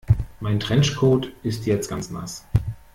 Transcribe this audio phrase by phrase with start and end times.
[0.39, 2.47] Mein Trenchcoat ist jetzt ganz nass.